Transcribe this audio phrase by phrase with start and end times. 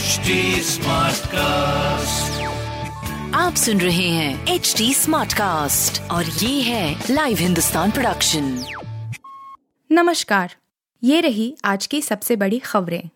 [0.00, 0.30] HD
[1.26, 2.42] cast
[3.34, 8.64] आप सुन रहे हैं एच डी स्मार्ट कास्ट और ये है लाइव हिंदुस्तान प्रोडक्शन
[9.92, 10.54] नमस्कार।
[11.04, 13.08] ये रही आज की सबसे बड़ी खबरें।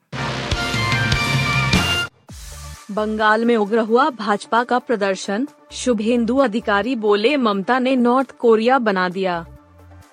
[2.91, 9.09] बंगाल में उग्र हुआ भाजपा का प्रदर्शन। शुभेंदु अधिकारी बोले ममता ने नॉर्थ कोरिया बना
[9.09, 9.46] दिया।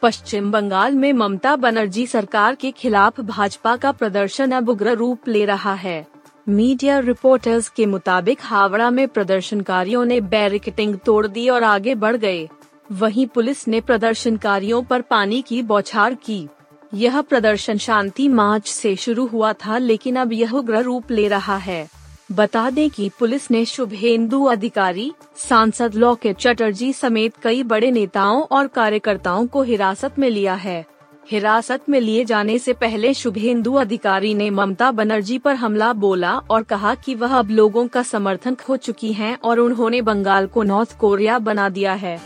[0.02, 5.46] पश्चिम बंगाल में ममता बनर्जी सरकार के खिलाफ भाजपा का प्रदर्शन अब उग्र रूप ले
[5.46, 11.96] रहा है। मीडिया रिपोर्टर्स के मुताबिक हावड़ा में प्रदर्शनकारियों ने बैरिकेटिंग तोड़ दी और आगे
[11.96, 12.50] बढ़ गए।
[12.92, 16.48] वहीं पुलिस ने प्रदर्शनकारियों पर पानी की बौछार की।
[16.94, 21.58] यह प्रदर्शन शांति मार्च से शुरू हुआ था, लेकिन अब यह उग्र रूप ले रहा
[21.58, 21.90] है।
[22.32, 28.68] बता दें कि पुलिस ने शुभेंदु अधिकारी, सांसद लॉकेट चटर्जी समेत कई बड़े नेताओं और
[28.68, 30.86] कार्यकर्ताओं को हिरासत में लिया है।
[31.30, 36.64] हिरासत में लिए जाने से पहले शुभेंदु अधिकारी ने ममता बनर्जी पर हमला बोला और
[36.64, 40.98] कहा कि वह अब लोगों का समर्थन खो चुकी हैं और उन्होंने बंगाल को नॉर्थ
[40.98, 42.20] कोरिया बना दिया है।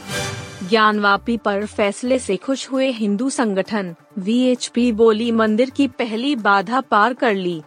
[0.69, 7.13] ज्ञानवापी पर फैसले से खुश हुए हिंदू संगठन वीएचपी बोली मंदिर की पहली बाधा पार
[7.13, 7.61] कर ली।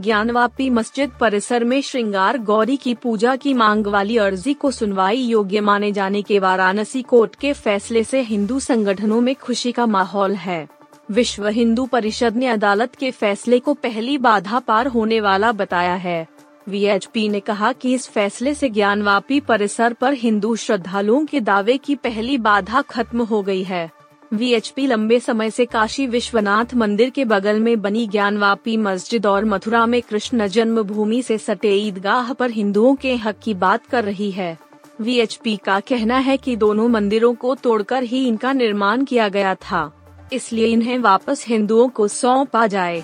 [0.00, 5.60] ज्ञानवापी मस्जिद परिसर में श्रृंगार गौरी की पूजा की मांग वाली अर्जी को सुनवाई योग्य
[5.60, 10.68] माने जाने के वाराणसी कोर्ट के फैसले से हिंदू संगठनों में खुशी का माहौल है।
[11.10, 16.26] विश्व हिंदू परिषद ने अदालत के फैसले को पहली बाधा पार होने वाला बताया है।
[16.68, 21.94] वीएचपी ने कहा कि इस फैसले से ज्ञानवापी परिसर पर हिंदू श्रद्धालुओं के दावे की
[21.94, 23.90] पहली बाधा खत्म हो गई है।
[24.34, 29.86] वीएचपी लंबे समय से काशी विश्वनाथ मंदिर के बगल में बनी ज्ञानवापी मस्जिद और मथुरा
[29.86, 34.58] में कृष्ण जन्मभूमि से सटे ईदगाह पर हिंदुओं के हक की बात कर रही है।
[35.00, 39.90] वीएचपी का कहना है कि दोनों मंदिरों को तोड़कर ही इनका निर्माण किया गया था।
[40.32, 43.02] इसलिए इन्हें वापस हिंदुओं को सौंपा जाए।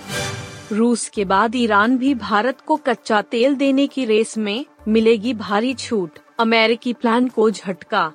[0.72, 5.74] रूस के बाद ईरान भी भारत को कच्चा तेल देने की रेस में मिलेगी भारी
[5.74, 8.12] छूट। अमेरिकी प्लान को झटका।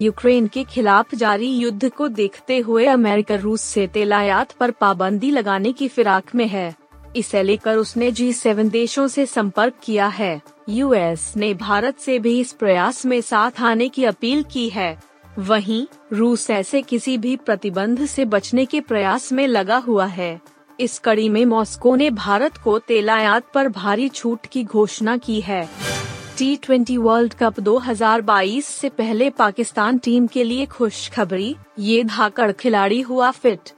[0.00, 5.30] यूक्रेन के खिलाफ जारी युद्ध को देखते हुए अमेरिका रूस से तेल आयात पर पाबंदी
[5.30, 6.74] लगाने की फिराक में है।
[7.16, 12.40] इसे लेकर उसने जी सेवन देशों से संपर्क किया है। यूएस ने भारत से भी
[12.40, 15.02] इस प्रयास में साथ आने की अपील की है।
[15.38, 20.40] वहीं, रूस ऐसे किसी भी प्रतिबंध से बचने के प्रयास में लगा हुआ है।
[20.80, 25.40] इस कड़ी में मॉस्को ने भारत को तेल आयात पर भारी छूट की घोषणा की
[25.40, 25.68] है।
[26.38, 33.00] टी ट्वेंटी वर्ल्ड कप 2022 से पहले पाकिस्तान टीम के लिए खुशखबरी, ये धाकड़ खिलाड़ी
[33.00, 33.70] हुआ फिट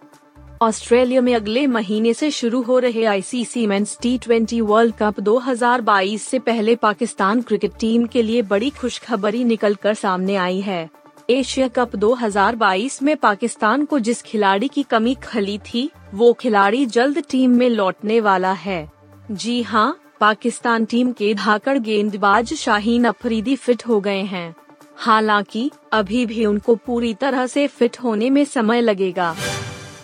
[0.63, 6.19] ऑस्ट्रेलिया में अगले महीने से शुरू हो रहे ICC men's T twenty World Cup 2022
[6.19, 10.89] से पहले पाकिस्तान क्रिकेट टीम के लिए बड़ी खुशखबरी निकलकर सामने आई है.
[11.31, 17.23] एशिया कप 2022 में पाकिस्तान को जिस खिलाड़ी की कमी खली थी, वो खिलाड़ी जल्द
[17.31, 18.91] टीम में लौटने वाला है.
[19.31, 24.55] जी हाँ पाकिस्तान टीम के धाकड़ गेंदबाज शाहीन अफरीदी फिट हो गए हैं।
[24.97, 29.37] हालाँकि, अभी भी उनको पूरी तरह से फिट होने में समय लगेगा।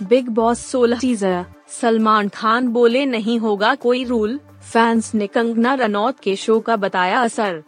[0.02, 4.40] बिग बॉस सोलह टीजर, सलमान खान बोले नहीं होगा कोई रूल,
[4.72, 7.62] फैंस ने कंगना रनौत के शो का बताया असर।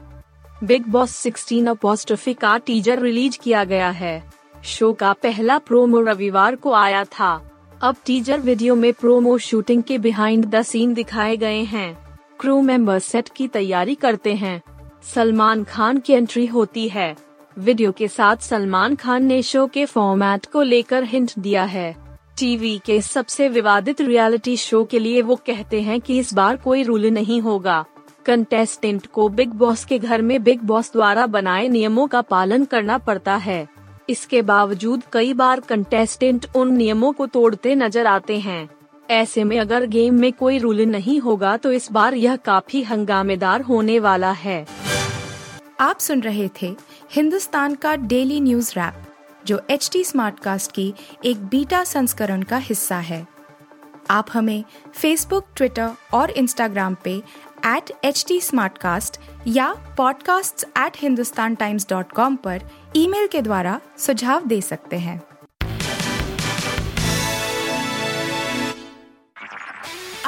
[0.64, 4.32] बिग बॉस 16 अपोस्ट्रफी का टीजर रिलीज़ किया गया है।
[4.64, 7.50] शो का पहला प्रोमो रविवार को आया था।
[7.82, 12.11] अब टीजर वीडियो में प्रोमो शूटिंग के बिहाइंड द सीन दिखाए गए हैं।
[12.42, 14.62] क्रू मेंबर सेट की तैयारी करते हैं।
[15.14, 17.14] सलमान खान की एंट्री होती है।
[17.58, 21.94] वीडियो के साथ सलमान खान ने शो के फॉर्मेट को लेकर हिंट दिया है।
[22.38, 26.82] टीवी के सबसे विवादित रियलिटी शो के लिए वो कहते हैं कि इस बार कोई
[26.82, 27.84] रूल नहीं होगा।
[28.26, 32.98] कंटेस्टेंट को बिग बॉस के घर में बिग बॉस द्वारा बनाए नियमों का पालन करना
[32.98, 33.66] पड़ता है।
[34.08, 38.68] इसके बावजूद कई बार कंटेस्टेंट उन नियमों को तोड़ते नज़र आते हैं।
[39.10, 43.60] ऐसे में अगर गेम में कोई रूल नहीं होगा तो इस बार यह काफ़ी हंगामेदार
[43.60, 44.66] होने वाला है।
[45.80, 46.76] आप सुन रहे थे
[47.12, 48.94] हिंदुस्तान का डेली न्यूज़ रैप,
[49.46, 53.26] जो एच टी स्मार्ट कास्ट की एक बीटा संस्करण का हिस्सा है।
[54.10, 54.64] आप हमें
[54.94, 57.22] फेसबुक ट्विटर और इंस्टाग्राम पे
[57.66, 58.40] एट एच टी
[59.46, 62.62] या podcasts@hindustantimes.com पर
[62.96, 65.22] ईमेल के द्वारा सुझाव दे सकते हैं।